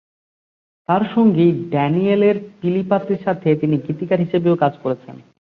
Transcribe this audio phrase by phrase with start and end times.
[0.89, 2.21] তার সঙ্গী ড্যানিয়েল
[2.59, 5.15] ফিলিপাচির সাথে তিনি গীতিকার হিসেবেও কাজ করেছেন।